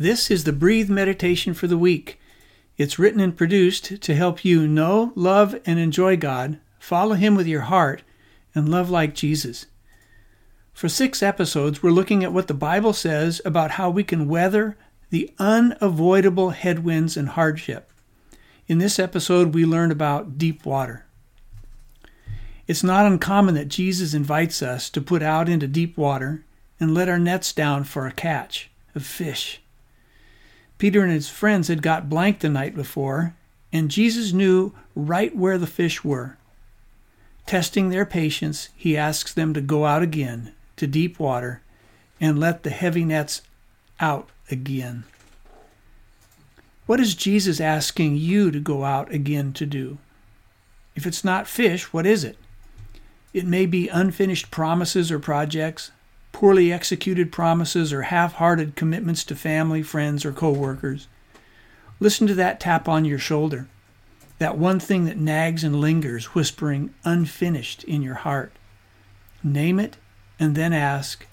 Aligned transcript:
This 0.00 0.30
is 0.30 0.44
the 0.44 0.52
Breathe 0.52 0.88
Meditation 0.88 1.54
for 1.54 1.66
the 1.66 1.76
week. 1.76 2.20
It's 2.76 3.00
written 3.00 3.18
and 3.18 3.36
produced 3.36 4.00
to 4.00 4.14
help 4.14 4.44
you 4.44 4.68
know, 4.68 5.10
love, 5.16 5.58
and 5.66 5.80
enjoy 5.80 6.16
God, 6.16 6.60
follow 6.78 7.16
Him 7.16 7.34
with 7.34 7.48
your 7.48 7.62
heart, 7.62 8.02
and 8.54 8.68
love 8.68 8.90
like 8.90 9.12
Jesus. 9.12 9.66
For 10.72 10.88
six 10.88 11.20
episodes, 11.20 11.82
we're 11.82 11.90
looking 11.90 12.22
at 12.22 12.32
what 12.32 12.46
the 12.46 12.54
Bible 12.54 12.92
says 12.92 13.40
about 13.44 13.72
how 13.72 13.90
we 13.90 14.04
can 14.04 14.28
weather 14.28 14.76
the 15.10 15.32
unavoidable 15.40 16.50
headwinds 16.50 17.16
and 17.16 17.30
hardship. 17.30 17.92
In 18.68 18.78
this 18.78 19.00
episode, 19.00 19.52
we 19.52 19.64
learn 19.64 19.90
about 19.90 20.38
deep 20.38 20.64
water. 20.64 21.06
It's 22.68 22.84
not 22.84 23.06
uncommon 23.06 23.56
that 23.56 23.66
Jesus 23.66 24.14
invites 24.14 24.62
us 24.62 24.90
to 24.90 25.00
put 25.00 25.24
out 25.24 25.48
into 25.48 25.66
deep 25.66 25.96
water 25.96 26.44
and 26.78 26.94
let 26.94 27.08
our 27.08 27.18
nets 27.18 27.52
down 27.52 27.82
for 27.82 28.06
a 28.06 28.12
catch 28.12 28.70
of 28.94 29.04
fish. 29.04 29.60
Peter 30.78 31.02
and 31.02 31.12
his 31.12 31.28
friends 31.28 31.68
had 31.68 31.82
got 31.82 32.08
blank 32.08 32.38
the 32.38 32.48
night 32.48 32.74
before, 32.74 33.34
and 33.72 33.90
Jesus 33.90 34.32
knew 34.32 34.72
right 34.94 35.34
where 35.36 35.58
the 35.58 35.66
fish 35.66 36.02
were. 36.02 36.38
Testing 37.46 37.88
their 37.88 38.06
patience, 38.06 38.68
he 38.76 38.96
asks 38.96 39.34
them 39.34 39.52
to 39.54 39.60
go 39.60 39.84
out 39.84 40.02
again 40.02 40.52
to 40.76 40.86
deep 40.86 41.18
water 41.18 41.62
and 42.20 42.38
let 42.38 42.62
the 42.62 42.70
heavy 42.70 43.04
nets 43.04 43.42
out 44.00 44.28
again. 44.50 45.04
What 46.86 47.00
is 47.00 47.14
Jesus 47.14 47.60
asking 47.60 48.16
you 48.16 48.50
to 48.50 48.60
go 48.60 48.84
out 48.84 49.12
again 49.12 49.52
to 49.54 49.66
do? 49.66 49.98
If 50.94 51.06
it's 51.06 51.24
not 51.24 51.46
fish, 51.46 51.92
what 51.92 52.06
is 52.06 52.24
it? 52.24 52.38
It 53.34 53.46
may 53.46 53.66
be 53.66 53.88
unfinished 53.88 54.50
promises 54.50 55.12
or 55.12 55.18
projects, 55.18 55.90
poorly 56.38 56.72
executed 56.72 57.32
promises, 57.32 57.92
or 57.92 58.02
half 58.02 58.34
hearted 58.34 58.76
commitments 58.76 59.24
to 59.24 59.34
family, 59.34 59.82
friends, 59.82 60.24
or 60.24 60.30
co 60.30 60.52
workers. 60.52 61.08
Listen 61.98 62.28
to 62.28 62.34
that 62.34 62.60
tap 62.60 62.88
on 62.88 63.04
your 63.04 63.18
shoulder, 63.18 63.66
that 64.38 64.56
one 64.56 64.78
thing 64.78 65.04
that 65.04 65.16
nags 65.16 65.64
and 65.64 65.80
lingers, 65.80 66.36
whispering 66.36 66.94
unfinished 67.02 67.82
in 67.82 68.02
your 68.02 68.14
heart. 68.14 68.52
Name 69.42 69.80
it 69.80 69.96
and 70.38 70.54
then 70.54 70.72
ask, 70.72 71.26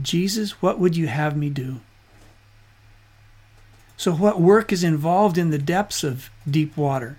Jesus, 0.00 0.62
what 0.62 0.78
would 0.78 0.96
you 0.96 1.08
have 1.08 1.36
me 1.36 1.50
do? 1.50 1.80
So, 3.98 4.10
what 4.10 4.40
work 4.40 4.72
is 4.72 4.82
involved 4.82 5.36
in 5.36 5.50
the 5.50 5.58
depths 5.58 6.02
of 6.02 6.30
deep 6.50 6.78
water? 6.78 7.18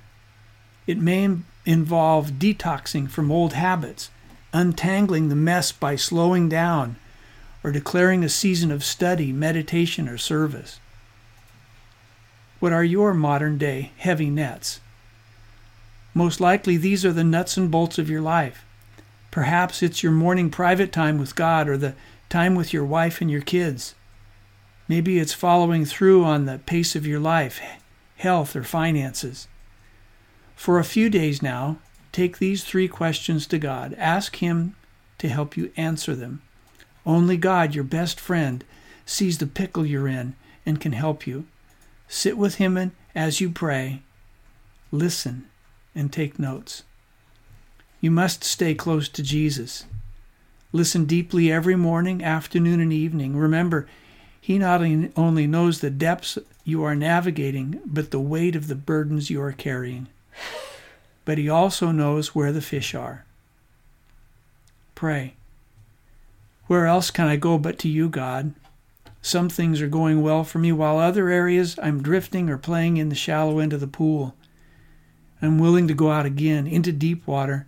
It 0.88 0.98
may 0.98 1.38
involve 1.68 2.32
detoxing 2.40 3.12
from 3.12 3.32
old 3.32 3.54
habits, 3.54 4.10
untangling 4.54 5.30
the 5.30 5.36
mess 5.36 5.72
by 5.72 5.96
slowing 5.96 6.50
down, 6.50 6.96
or 7.64 7.72
declaring 7.72 8.24
a 8.24 8.30
season 8.30 8.72
of 8.72 8.84
study, 8.84 9.32
meditation, 9.32 10.10
or 10.10 10.18
service. 10.18 10.80
What 12.60 12.74
are 12.74 12.84
your 12.84 13.14
modern 13.14 13.58
day 13.58 13.92
heavy 13.98 14.30
nets? 14.30 14.80
Most 16.14 16.40
likely, 16.40 16.78
these 16.78 17.06
are 17.06 17.14
the 17.14 17.24
nuts 17.24 17.58
and 17.58 17.72
bolts 17.72 17.98
of 17.98 18.10
your 18.10 18.22
life. 18.22 18.66
Perhaps 19.32 19.82
it's 19.82 20.04
your 20.04 20.12
morning 20.12 20.50
private 20.50 20.92
time 20.92 21.18
with 21.18 21.36
God 21.36 21.70
or 21.70 21.78
the 21.78 21.96
time 22.30 22.54
with 22.54 22.74
your 22.74 22.86
wife 22.86 23.22
and 23.22 23.32
your 23.32 23.42
kids. 23.42 23.96
Maybe 24.88 25.20
it's 25.20 25.34
following 25.34 25.86
through 25.86 26.26
on 26.26 26.46
the 26.46 26.60
pace 26.60 26.96
of 26.96 27.08
your 27.08 27.20
life, 27.20 27.62
health, 28.18 28.56
or 28.56 28.64
finances. 28.64 29.48
For 30.56 30.80
a 30.80 30.84
few 30.84 31.10
days 31.10 31.42
now, 31.42 31.78
take 32.12 32.38
these 32.38 32.64
three 32.64 32.90
questions 32.90 33.48
to 33.48 33.58
God. 33.58 33.96
Ask 33.98 34.36
Him 34.36 34.76
to 35.20 35.30
help 35.30 35.56
you 35.56 35.72
answer 35.78 36.14
them. 36.14 36.42
Only 37.06 37.38
God, 37.38 37.74
your 37.74 37.84
best 37.84 38.20
friend, 38.20 38.64
sees 39.06 39.38
the 39.38 39.48
pickle 39.48 39.86
you're 39.86 40.08
in 40.08 40.36
and 40.66 40.80
can 40.80 40.94
help 40.94 41.26
you. 41.26 41.46
Sit 42.08 42.38
with 42.38 42.56
Him 42.56 42.78
and, 42.78 42.92
as 43.16 43.42
you 43.42 43.50
pray. 43.50 44.02
Listen 44.92 45.46
and 45.96 46.12
take 46.12 46.40
notes. 46.40 46.84
You 48.00 48.12
must 48.12 48.44
stay 48.44 48.74
close 48.74 49.10
to 49.10 49.24
Jesus. 49.24 49.86
Listen 50.72 51.06
deeply 51.06 51.52
every 51.52 51.76
morning, 51.76 52.24
afternoon, 52.24 52.80
and 52.80 52.94
evening. 52.94 53.36
Remember, 53.36 53.88
He 54.40 54.58
not 54.58 54.82
only 54.82 55.48
knows 55.48 55.82
the 55.82 55.90
depths 55.90 56.38
you 56.64 56.84
are 56.84 56.96
navigating, 56.96 57.82
but 57.86 58.12
the 58.12 58.20
weight 58.20 58.56
of 58.56 58.68
the 58.68 58.76
burdens 58.76 59.30
you 59.30 59.42
are 59.42 59.52
carrying 59.52 60.08
but 61.26 61.38
he 61.38 61.50
also 61.50 61.92
knows 61.92 62.34
where 62.34 62.52
the 62.52 62.62
fish 62.62 62.96
are. 62.96 63.26
Pray. 64.96 65.36
Where 66.72 66.86
else 66.86 67.12
can 67.12 67.28
I 67.28 67.36
go 67.36 67.58
but 67.58 67.78
to 67.80 67.90
you, 67.90 68.08
God? 68.08 68.54
Some 69.22 69.50
things 69.50 69.82
are 69.82 69.90
going 69.90 70.22
well 70.22 70.46
for 70.46 70.58
me, 70.58 70.72
while 70.72 71.00
other 71.00 71.28
areas 71.28 71.78
I'm 71.84 72.02
drifting 72.02 72.50
or 72.50 72.58
playing 72.58 72.96
in 72.96 73.10
the 73.10 73.14
shallow 73.14 73.60
end 73.60 73.74
of 73.74 73.82
the 73.82 73.88
pool. 73.88 74.38
I'm 75.42 75.60
willing 75.60 75.90
to 75.90 75.94
go 75.94 76.12
out 76.12 76.26
again 76.26 76.68
into 76.68 76.94
deep 76.94 77.28
water 77.28 77.68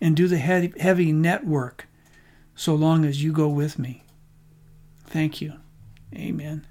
and 0.00 0.16
do 0.16 0.26
the 0.26 0.38
heavy 0.38 1.12
network 1.12 1.86
so 2.56 2.74
long 2.74 3.04
as 3.04 3.22
you 3.22 3.30
go 3.30 3.46
with 3.46 3.78
me. 3.78 4.02
Thank 5.06 5.40
you. 5.40 5.52
Amen. 6.12 6.66